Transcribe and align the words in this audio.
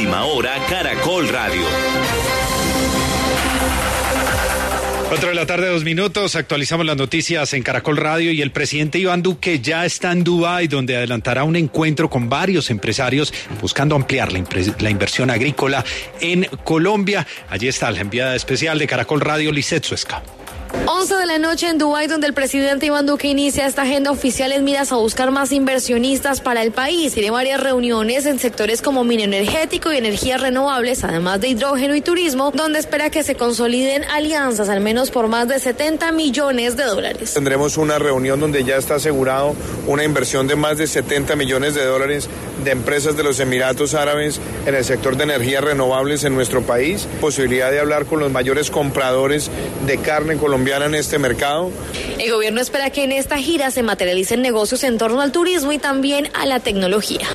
Última 0.00 0.24
Hora 0.24 0.54
Caracol 0.66 1.28
Radio. 1.28 1.60
Cuatro 5.10 5.28
de 5.28 5.34
la 5.34 5.44
tarde, 5.44 5.68
dos 5.68 5.84
minutos. 5.84 6.36
Actualizamos 6.36 6.86
las 6.86 6.96
noticias 6.96 7.52
en 7.52 7.62
Caracol 7.62 7.98
Radio 7.98 8.32
y 8.32 8.40
el 8.40 8.50
presidente 8.50 8.98
Iván 8.98 9.20
Duque 9.20 9.60
ya 9.60 9.84
está 9.84 10.10
en 10.12 10.24
Dubái, 10.24 10.68
donde 10.68 10.96
adelantará 10.96 11.44
un 11.44 11.54
encuentro 11.54 12.08
con 12.08 12.30
varios 12.30 12.70
empresarios 12.70 13.34
buscando 13.60 13.94
ampliar 13.94 14.32
la, 14.32 14.42
la 14.78 14.88
inversión 14.88 15.28
agrícola 15.28 15.84
en 16.22 16.44
Colombia. 16.64 17.26
Allí 17.50 17.68
está 17.68 17.90
la 17.90 18.00
enviada 18.00 18.34
especial 18.34 18.78
de 18.78 18.86
Caracol 18.86 19.20
Radio, 19.20 19.52
Lisset 19.52 19.84
Suesca. 19.84 20.22
11 20.92 21.14
de 21.14 21.26
la 21.26 21.38
noche 21.38 21.68
en 21.68 21.78
Dubái, 21.78 22.08
donde 22.08 22.26
el 22.26 22.34
presidente 22.34 22.86
Iván 22.86 23.06
Duque 23.06 23.28
inicia 23.28 23.64
esta 23.64 23.82
agenda 23.82 24.10
oficial 24.10 24.50
en 24.50 24.64
miras 24.64 24.90
a 24.90 24.96
buscar 24.96 25.30
más 25.30 25.52
inversionistas 25.52 26.40
para 26.40 26.62
el 26.62 26.72
país. 26.72 27.14
Tiene 27.14 27.30
varias 27.30 27.60
reuniones 27.60 28.26
en 28.26 28.40
sectores 28.40 28.82
como 28.82 29.04
mineroenergético 29.04 29.92
y 29.92 29.98
energías 29.98 30.40
renovables, 30.40 31.04
además 31.04 31.40
de 31.40 31.46
hidrógeno 31.46 31.94
y 31.94 32.00
turismo, 32.00 32.50
donde 32.50 32.80
espera 32.80 33.08
que 33.08 33.22
se 33.22 33.36
consoliden 33.36 34.02
alianzas, 34.10 34.68
al 34.68 34.80
menos 34.80 35.12
por 35.12 35.28
más 35.28 35.46
de 35.46 35.60
70 35.60 36.10
millones 36.10 36.76
de 36.76 36.82
dólares. 36.82 37.34
Tendremos 37.34 37.76
una 37.76 38.00
reunión 38.00 38.40
donde 38.40 38.64
ya 38.64 38.76
está 38.76 38.96
asegurado 38.96 39.54
una 39.86 40.02
inversión 40.02 40.48
de 40.48 40.56
más 40.56 40.76
de 40.76 40.88
70 40.88 41.36
millones 41.36 41.76
de 41.76 41.84
dólares 41.84 42.28
de 42.64 42.72
empresas 42.72 43.16
de 43.16 43.22
los 43.22 43.38
Emiratos 43.38 43.94
Árabes 43.94 44.40
en 44.66 44.74
el 44.74 44.84
sector 44.84 45.16
de 45.16 45.22
energías 45.22 45.62
renovables 45.62 46.24
en 46.24 46.34
nuestro 46.34 46.62
país. 46.62 47.06
Posibilidad 47.20 47.70
de 47.70 47.78
hablar 47.78 48.06
con 48.06 48.18
los 48.18 48.32
mayores 48.32 48.72
compradores 48.72 49.52
de 49.86 49.96
carne 49.98 50.36
colombiana 50.36 50.79
en 50.86 50.94
este 50.94 51.18
mercado. 51.18 51.70
El 52.18 52.30
gobierno 52.30 52.60
espera 52.60 52.90
que 52.90 53.04
en 53.04 53.12
esta 53.12 53.38
gira 53.38 53.70
se 53.70 53.82
materialicen 53.82 54.42
negocios 54.42 54.84
en 54.84 54.98
torno 54.98 55.20
al 55.20 55.32
turismo 55.32 55.72
y 55.72 55.78
también 55.78 56.28
a 56.34 56.46
la 56.46 56.60
tecnología. 56.60 57.28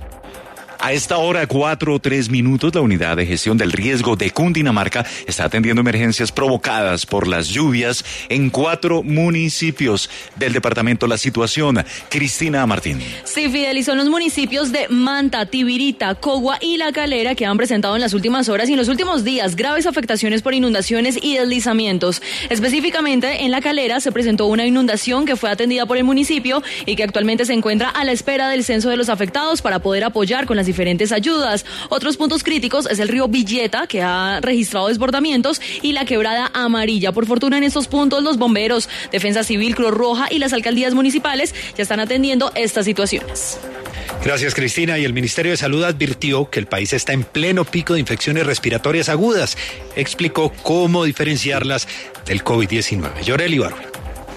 A 0.86 0.94
esta 0.94 1.18
hora, 1.18 1.48
cuatro 1.48 1.96
o 1.96 2.00
tres 2.00 2.30
minutos, 2.30 2.76
la 2.76 2.82
unidad 2.82 3.18
de 3.18 3.26
gestión 3.26 3.58
del 3.58 3.72
riesgo 3.72 4.16
de 4.16 4.30
Cundinamarca 4.30 5.04
está 5.26 5.46
atendiendo 5.46 5.82
emergencias 5.82 6.32
provocadas 6.32 7.08
por 7.08 7.28
las 7.28 7.48
lluvias 7.48 8.06
en 8.30 8.52
cuatro 8.52 9.02
municipios 9.02 10.12
del 10.36 10.54
departamento. 10.54 11.08
La 11.08 11.18
situación, 11.18 11.84
Cristina 12.08 12.68
Martín. 12.68 13.00
Sí, 13.24 13.50
Fidel, 13.50 13.80
y 13.80 13.84
son 13.84 13.98
los 13.98 14.10
municipios 14.10 14.72
de 14.72 14.88
Manta, 14.90 15.48
Tibirita, 15.48 16.14
Cogua 16.14 16.60
y 16.62 16.78
La 16.78 16.92
Calera 16.92 17.34
que 17.34 17.48
han 17.48 17.58
presentado 17.58 17.96
en 17.96 18.02
las 18.02 18.14
últimas 18.14 18.48
horas 18.48 18.70
y 18.70 18.74
en 18.74 18.78
los 18.78 18.88
últimos 18.88 19.24
días 19.24 19.56
graves 19.56 19.88
afectaciones 19.88 20.44
por 20.44 20.54
inundaciones 20.54 21.18
y 21.20 21.36
deslizamientos. 21.36 22.22
Específicamente, 22.52 23.44
en 23.44 23.50
La 23.50 23.62
Calera 23.62 24.02
se 24.02 24.12
presentó 24.12 24.46
una 24.46 24.68
inundación 24.68 25.26
que 25.26 25.36
fue 25.36 25.50
atendida 25.50 25.88
por 25.88 25.98
el 25.98 26.04
municipio 26.04 26.62
y 26.86 26.96
que 26.96 27.04
actualmente 27.04 27.46
se 27.46 27.54
encuentra 27.54 27.90
a 27.90 28.04
la 28.04 28.12
espera 28.12 28.50
del 28.50 28.64
censo 28.64 28.92
de 28.92 28.98
los 28.98 29.10
afectados 29.10 29.64
para 29.64 29.80
poder 29.80 30.04
apoyar 30.04 30.46
con 30.46 30.58
las 30.58 30.68
diferentes 30.76 31.14
ayudas. 31.14 31.66
Otros 31.88 32.18
puntos 32.18 32.44
críticos 32.44 32.86
es 32.86 33.00
el 33.00 33.08
río 33.08 33.30
Villeta, 33.30 33.88
que 33.88 34.02
ha 34.02 34.42
registrado 34.42 34.90
desbordamientos, 34.90 35.62
y 35.82 35.94
la 35.94 36.04
quebrada 36.04 36.52
amarilla. 36.54 37.14
Por 37.14 37.26
fortuna, 37.26 37.58
en 37.58 37.64
estos 37.64 37.88
puntos, 37.88 38.22
los 38.22 38.38
bomberos, 38.38 38.90
Defensa 39.10 39.46
Civil, 39.46 39.74
Cruz 39.74 39.92
Roja 39.92 40.28
y 40.30 40.40
las 40.40 40.52
alcaldías 40.52 40.94
municipales 40.94 41.56
ya 41.78 41.84
están 41.84 42.02
atendiendo 42.02 42.52
estas 42.56 42.84
situaciones. 42.84 43.58
Gracias, 44.24 44.54
Cristina. 44.54 44.98
Y 44.98 45.06
el 45.06 45.14
Ministerio 45.14 45.52
de 45.52 45.58
Salud 45.58 45.84
advirtió 45.84 46.50
que 46.50 46.60
el 46.60 46.66
país 46.66 46.92
está 46.92 47.14
en 47.14 47.24
pleno 47.24 47.64
pico 47.64 47.94
de 47.94 48.02
infecciones 48.02 48.46
respiratorias 48.46 49.08
agudas. 49.08 49.58
Explicó 49.96 50.52
cómo 50.64 51.06
diferenciarlas 51.06 51.88
del 52.26 52.44
COVID-19. 52.44 53.22
Llorel 53.24 53.54
Ibarra. 53.54 53.95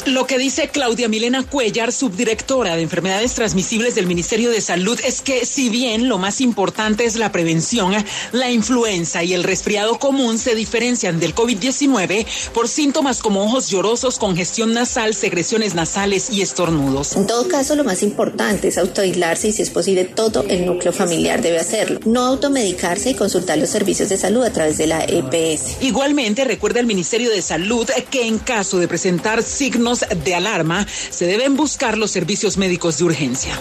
Lo 0.08 0.26
que 0.26 0.38
dice 0.38 0.68
Claudia 0.68 1.06
Milena 1.06 1.42
Cuellar, 1.42 1.92
subdirectora 1.92 2.76
de 2.76 2.82
enfermedades 2.82 3.34
transmisibles 3.34 3.94
del 3.94 4.06
Ministerio 4.06 4.50
de 4.50 4.62
Salud, 4.62 4.98
es 5.04 5.20
que 5.20 5.44
si 5.44 5.68
bien 5.68 6.08
lo 6.08 6.16
más 6.16 6.40
importante 6.40 7.04
es 7.04 7.16
la 7.16 7.30
prevención, 7.30 7.92
la 8.32 8.50
influenza 8.50 9.22
y 9.22 9.34
el 9.34 9.44
resfriado 9.44 9.98
común 9.98 10.38
se 10.38 10.54
diferencian 10.54 11.20
del 11.20 11.34
COVID-19 11.34 12.26
por 12.54 12.68
síntomas 12.68 13.20
como 13.20 13.44
ojos 13.44 13.68
llorosos, 13.68 14.18
congestión 14.18 14.72
nasal, 14.72 15.14
secreciones 15.14 15.74
nasales 15.74 16.30
y 16.30 16.40
estornudos. 16.40 17.14
En 17.14 17.26
todo 17.26 17.46
caso, 17.46 17.76
lo 17.76 17.84
más 17.84 18.02
importante 18.02 18.68
es 18.68 18.78
autoaislarse 18.78 19.48
y 19.48 19.52
si 19.52 19.60
es 19.60 19.68
posible 19.68 20.06
todo 20.06 20.42
el 20.48 20.64
núcleo 20.64 20.94
familiar 20.94 21.42
debe 21.42 21.58
hacerlo. 21.58 22.00
No 22.06 22.24
automedicarse 22.24 23.10
y 23.10 23.14
consultar 23.14 23.58
los 23.58 23.68
servicios 23.68 24.08
de 24.08 24.16
salud 24.16 24.42
a 24.42 24.52
través 24.54 24.78
de 24.78 24.86
la 24.86 25.04
EPS. 25.04 25.82
Igualmente, 25.82 26.44
recuerda 26.44 26.80
el 26.80 26.86
Ministerio 26.86 27.30
de 27.30 27.42
Salud 27.42 27.86
que 28.10 28.26
en 28.26 28.38
caso 28.38 28.78
de 28.78 28.88
presentar 28.88 29.42
signos 29.42 29.97
de 30.00 30.34
alarma, 30.34 30.86
se 30.88 31.26
deben 31.26 31.56
buscar 31.56 31.96
los 31.98 32.10
servicios 32.10 32.56
médicos 32.56 32.98
de 32.98 33.04
urgencia. 33.04 33.54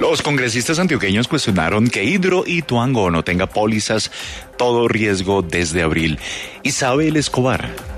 Los 0.00 0.22
congresistas 0.22 0.78
antioqueños 0.78 1.28
cuestionaron 1.28 1.88
que 1.88 2.04
Hidro 2.04 2.44
y 2.46 2.62
Tuango 2.62 3.10
no 3.10 3.22
tenga 3.22 3.46
pólizas 3.46 4.10
todo 4.56 4.88
riesgo 4.88 5.42
desde 5.42 5.82
abril. 5.82 6.18
Isabel 6.62 7.16
Escobar 7.16 7.93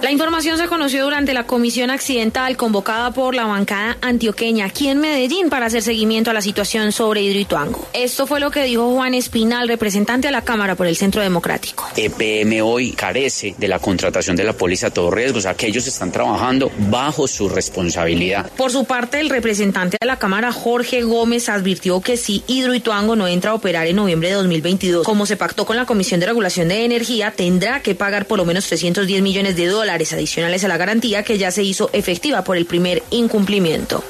la 0.00 0.12
información 0.12 0.58
se 0.58 0.68
conoció 0.68 1.02
durante 1.02 1.34
la 1.34 1.44
comisión 1.44 1.90
accidental 1.90 2.56
convocada 2.56 3.10
por 3.10 3.34
la 3.34 3.46
bancada 3.46 3.98
antioqueña 4.00 4.66
aquí 4.66 4.88
en 4.88 5.00
Medellín 5.00 5.50
para 5.50 5.66
hacer 5.66 5.82
seguimiento 5.82 6.30
a 6.30 6.34
la 6.34 6.40
situación 6.40 6.92
sobre 6.92 7.22
Hidroituango. 7.22 7.88
Esto 7.92 8.26
fue 8.26 8.38
lo 8.38 8.52
que 8.52 8.62
dijo 8.62 8.94
Juan 8.94 9.14
Espinal, 9.14 9.66
representante 9.66 10.28
a 10.28 10.30
la 10.30 10.42
Cámara 10.42 10.76
por 10.76 10.86
el 10.86 10.96
Centro 10.96 11.20
Democrático. 11.20 11.88
EPM 11.96 12.62
hoy 12.62 12.92
carece 12.92 13.56
de 13.58 13.66
la 13.66 13.80
contratación 13.80 14.36
de 14.36 14.44
la 14.44 14.52
póliza 14.52 14.88
a 14.88 14.90
todos 14.90 15.12
riesgos, 15.12 15.38
o 15.38 15.42
sea 15.42 15.54
que 15.54 15.66
ellos 15.66 15.86
están 15.88 16.12
trabajando 16.12 16.70
bajo 16.90 17.26
su 17.26 17.48
responsabilidad. 17.48 18.50
Por 18.56 18.70
su 18.70 18.84
parte, 18.84 19.18
el 19.18 19.30
representante 19.30 19.96
de 20.00 20.06
la 20.06 20.18
Cámara, 20.18 20.52
Jorge 20.52 21.02
Gómez, 21.02 21.48
advirtió 21.48 22.00
que 22.00 22.16
si 22.16 22.44
Hidroituango 22.46 23.16
no 23.16 23.26
entra 23.26 23.50
a 23.50 23.54
operar 23.54 23.88
en 23.88 23.96
noviembre 23.96 24.28
de 24.28 24.34
2022, 24.36 25.04
como 25.04 25.26
se 25.26 25.36
pactó 25.36 25.66
con 25.66 25.76
la 25.76 25.86
Comisión 25.86 26.20
de 26.20 26.26
Regulación 26.26 26.68
de 26.68 26.84
Energía, 26.84 27.32
tendrá 27.32 27.82
que 27.82 27.96
pagar 27.96 28.26
por 28.26 28.38
lo 28.38 28.44
menos 28.44 28.66
310 28.66 29.22
millones 29.22 29.56
de 29.56 29.66
dólares 29.66 29.87
adicionales 29.90 30.64
a 30.64 30.68
la 30.68 30.76
garantía 30.76 31.22
que 31.22 31.38
ya 31.38 31.50
se 31.50 31.62
hizo 31.62 31.90
efectiva 31.92 32.44
por 32.44 32.56
el 32.56 32.66
primer 32.66 33.02
incumplimiento. 33.10 34.04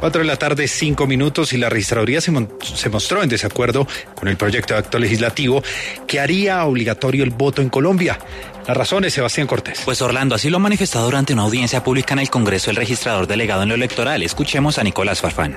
Cuatro 0.00 0.20
de 0.20 0.26
la 0.26 0.36
tarde, 0.36 0.66
cinco 0.66 1.06
minutos, 1.06 1.52
y 1.52 1.58
la 1.58 1.68
registraduría 1.68 2.20
se, 2.20 2.32
se, 2.74 2.88
mostró 2.88 3.22
en 3.22 3.28
desacuerdo 3.28 3.86
con 4.16 4.26
el 4.26 4.36
proyecto 4.36 4.74
de 4.74 4.80
acto 4.80 4.98
legislativo 4.98 5.62
que 6.08 6.18
haría 6.18 6.64
obligatorio 6.64 7.22
el 7.22 7.30
voto 7.30 7.62
en 7.62 7.68
Colombia. 7.68 8.18
Las 8.66 8.76
razones, 8.76 9.14
Sebastián 9.14 9.46
Cortés. 9.46 9.82
Pues 9.84 10.02
Orlando, 10.02 10.34
así 10.34 10.50
lo 10.50 10.56
ha 10.56 10.60
manifestado 10.60 11.04
durante 11.04 11.32
una 11.34 11.42
audiencia 11.42 11.84
pública 11.84 12.14
en 12.14 12.18
el 12.18 12.30
Congreso 12.30 12.70
el 12.70 12.76
registrador 12.76 13.28
delegado 13.28 13.62
en 13.62 13.68
lo 13.68 13.76
electoral. 13.76 14.24
Escuchemos 14.24 14.76
a 14.78 14.82
Nicolás 14.82 15.20
Farfán 15.20 15.56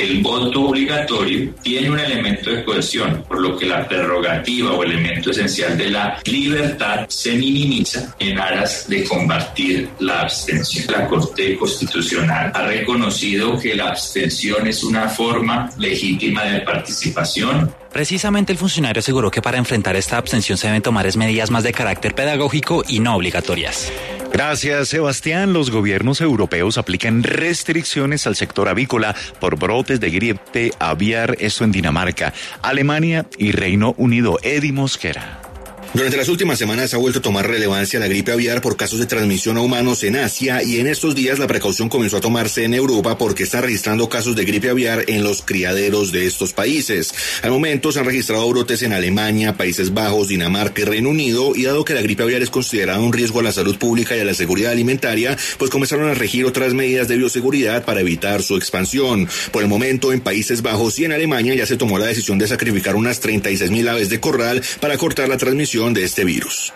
el 0.00 0.22
voto 0.22 0.68
obligatorio 0.68 1.54
tiene 1.62 1.90
un 1.90 1.98
elemento 1.98 2.50
de 2.50 2.64
cohesión, 2.64 3.24
por 3.28 3.40
lo 3.40 3.56
que 3.56 3.66
la 3.66 3.86
prerrogativa 3.86 4.72
o 4.72 4.82
elemento 4.82 5.30
esencial 5.30 5.76
de 5.76 5.90
la 5.90 6.18
libertad 6.24 7.06
se 7.08 7.34
minimiza 7.34 8.14
en 8.18 8.38
aras 8.38 8.88
de 8.88 9.04
combatir 9.04 9.88
la 9.98 10.22
abstención. 10.22 10.86
La 10.90 11.06
Corte 11.06 11.56
Constitucional 11.56 12.52
ha 12.54 12.66
reconocido 12.66 13.58
que 13.58 13.74
la 13.74 13.88
abstención 13.88 14.66
es 14.66 14.82
una 14.82 15.08
forma 15.08 15.70
legítima 15.76 16.44
de 16.44 16.60
participación 16.60 17.70
Precisamente 17.92 18.52
el 18.52 18.58
funcionario 18.58 19.00
aseguró 19.00 19.30
que 19.30 19.42
para 19.42 19.58
enfrentar 19.58 19.96
esta 19.96 20.16
abstención 20.16 20.56
se 20.56 20.68
deben 20.68 20.82
tomar 20.82 21.10
medidas 21.16 21.50
más 21.50 21.64
de 21.64 21.72
carácter 21.72 22.14
pedagógico 22.14 22.84
y 22.86 23.00
no 23.00 23.16
obligatorias. 23.16 23.92
Gracias, 24.32 24.88
Sebastián. 24.88 25.52
Los 25.52 25.70
gobiernos 25.70 26.20
europeos 26.20 26.78
aplican 26.78 27.22
restricciones 27.22 28.26
al 28.26 28.36
sector 28.36 28.68
avícola 28.68 29.14
por 29.40 29.58
brotes 29.58 30.00
de 30.00 30.10
gripe 30.10 30.72
aviar, 30.78 31.36
eso 31.40 31.64
en 31.64 31.72
Dinamarca, 31.72 32.32
Alemania 32.62 33.26
y 33.38 33.52
Reino 33.52 33.94
Unido. 33.98 34.38
Eddie 34.42 34.72
Mosquera. 34.72 35.49
Durante 35.92 36.16
las 36.16 36.28
últimas 36.28 36.56
semanas 36.56 36.94
ha 36.94 36.98
vuelto 36.98 37.18
a 37.18 37.22
tomar 37.22 37.48
relevancia 37.48 37.98
la 37.98 38.06
gripe 38.06 38.30
aviar 38.30 38.60
por 38.60 38.76
casos 38.76 39.00
de 39.00 39.06
transmisión 39.06 39.56
a 39.56 39.60
humanos 39.60 40.04
en 40.04 40.14
Asia 40.14 40.62
y 40.62 40.78
en 40.78 40.86
estos 40.86 41.16
días 41.16 41.40
la 41.40 41.48
precaución 41.48 41.88
comenzó 41.88 42.18
a 42.18 42.20
tomarse 42.20 42.62
en 42.62 42.74
Europa 42.74 43.18
porque 43.18 43.42
están 43.42 43.64
registrando 43.64 44.08
casos 44.08 44.36
de 44.36 44.44
gripe 44.44 44.70
aviar 44.70 45.02
en 45.08 45.24
los 45.24 45.42
criaderos 45.42 46.12
de 46.12 46.26
estos 46.26 46.52
países. 46.52 47.12
Al 47.42 47.50
momento 47.50 47.90
se 47.90 47.98
han 47.98 48.04
registrado 48.04 48.48
brotes 48.48 48.82
en 48.82 48.92
Alemania, 48.92 49.56
Países 49.56 49.92
Bajos, 49.92 50.28
Dinamarca 50.28 50.80
y 50.80 50.84
Reino 50.84 51.10
Unido 51.10 51.56
y 51.56 51.64
dado 51.64 51.84
que 51.84 51.94
la 51.94 52.02
gripe 52.02 52.22
aviar 52.22 52.42
es 52.42 52.50
considerada 52.50 53.00
un 53.00 53.12
riesgo 53.12 53.40
a 53.40 53.42
la 53.42 53.52
salud 53.52 53.76
pública 53.76 54.16
y 54.16 54.20
a 54.20 54.24
la 54.24 54.34
seguridad 54.34 54.70
alimentaria, 54.70 55.36
pues 55.58 55.72
comenzaron 55.72 56.08
a 56.08 56.14
regir 56.14 56.46
otras 56.46 56.72
medidas 56.72 57.08
de 57.08 57.16
bioseguridad 57.16 57.84
para 57.84 58.00
evitar 58.00 58.44
su 58.44 58.56
expansión. 58.56 59.28
Por 59.50 59.64
el 59.64 59.68
momento 59.68 60.12
en 60.12 60.20
Países 60.20 60.62
Bajos 60.62 61.00
y 61.00 61.06
en 61.06 61.12
Alemania 61.12 61.56
ya 61.56 61.66
se 61.66 61.76
tomó 61.76 61.98
la 61.98 62.06
decisión 62.06 62.38
de 62.38 62.46
sacrificar 62.46 62.94
unas 62.94 63.18
36 63.18 63.72
mil 63.72 63.88
aves 63.88 64.08
de 64.08 64.20
corral 64.20 64.62
para 64.78 64.96
cortar 64.96 65.28
la 65.28 65.36
transmisión 65.36 65.79
de 65.88 66.04
este 66.04 66.24
virus. 66.26 66.74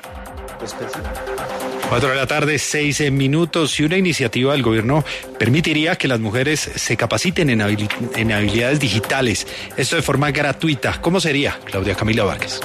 Cuatro 1.91 2.09
de 2.09 2.17
la 2.17 2.27
tarde, 2.27 2.59
seis 2.59 3.01
minutos 3.12 3.79
y 3.79 3.85
una 3.85 3.99
iniciativa 3.99 4.53
del 4.53 4.62
gobierno 4.62 5.05
permitiría 5.39 5.97
que 5.97 6.09
las 6.09 6.21
mujeres 6.21 6.71
se 6.75 6.97
capaciten 6.97 7.51
en, 7.51 7.61
en 7.61 8.33
habilidades 8.33 8.81
digitales. 8.81 9.47
Esto 9.77 9.97
de 9.97 10.03
forma 10.03 10.31
gratuita. 10.31 11.01
¿Cómo 11.03 11.21
sería, 11.21 11.59
Claudia 11.67 11.95
Camila 11.95 12.25
Vargas? 12.25 12.61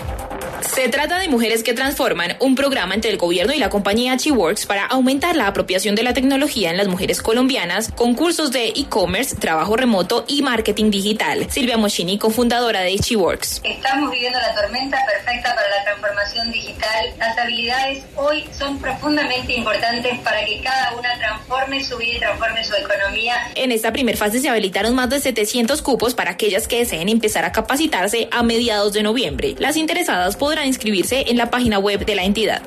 Se 0.62 0.90
trata 0.90 1.20
de 1.20 1.30
Mujeres 1.30 1.64
que 1.64 1.74
Transforman, 1.74 2.36
un 2.40 2.56
programa 2.56 2.94
entre 2.94 3.12
el 3.12 3.18
gobierno 3.18 3.54
y 3.54 3.60
la 3.60 3.70
compañía 3.70 4.18
Chiworks 4.18 4.66
para 4.66 4.86
aumentar 4.86 5.36
la 5.36 5.48
apropiación 5.48 5.96
de 5.96 6.04
la 6.04 6.14
tecnología 6.14 6.70
en 6.70 6.78
las 6.78 6.88
mujeres 6.88 7.22
colombianas 7.22 7.92
con 7.96 8.14
cursos 8.14 8.52
de 8.52 8.68
e-commerce, 8.70 9.36
trabajo 9.36 9.78
remoto 9.78 10.26
y 10.28 10.42
marketing 10.42 10.92
digital. 10.92 11.50
Silvia 11.50 11.78
Moschini, 11.78 12.18
cofundadora 12.18 12.82
de 12.82 12.98
Chiworks. 13.00 13.62
Estamos 13.64 14.12
viviendo 14.12 14.40
la 14.40 14.54
tormenta 14.54 14.98
perfecta 15.06 15.56
para 15.56 15.70
la 15.70 15.84
transformación 15.84 16.52
digital. 16.52 17.14
Las 17.18 17.38
habilidades 17.38 18.04
hoy 18.16 18.46
son 18.58 18.80
profundamente 18.80 19.54
importantes 19.54 20.20
para 20.20 20.44
que 20.46 20.62
cada 20.62 20.94
una 20.98 21.18
transforme 21.18 21.84
su 21.84 21.98
vida 21.98 22.16
y 22.16 22.20
transforme 22.20 22.64
su 22.64 22.76
economía. 22.76 23.36
En 23.56 23.72
esta 23.72 23.94
primera 23.94 24.18
fase 24.18 24.40
se 24.40 24.50
habilitaron 24.50 24.96
más 24.96 25.10
de 25.10 25.20
700 25.20 25.82
cupos 25.82 26.14
para 26.14 26.32
aquellas 26.32 26.68
que 26.68 26.80
deseen 26.80 27.10
empezar 27.10 27.46
a 27.46 27.52
capacitarse 27.52 28.28
a 28.32 28.44
mediados 28.44 28.94
de 28.94 29.04
noviembre. 29.04 29.56
Las 29.58 29.78
interesadas 29.78 30.36
podrán 30.50 30.66
inscribirse 30.66 31.26
en 31.28 31.38
la 31.38 31.52
página 31.52 31.78
web 31.78 32.04
de 32.08 32.16
la 32.16 32.24
entidad. 32.24 32.64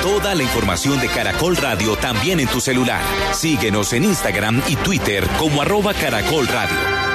Toda 0.00 0.34
la 0.34 0.42
información 0.42 0.98
de 0.98 1.08
Caracol 1.08 1.58
Radio 1.58 1.94
también 1.96 2.40
en 2.40 2.48
tu 2.48 2.58
celular. 2.58 3.02
Síguenos 3.34 3.92
en 3.92 4.04
Instagram 4.04 4.62
y 4.66 4.76
Twitter 4.76 5.26
como 5.38 5.60
arroba 5.60 5.92
Caracol 5.92 6.48
Radio. 6.48 7.11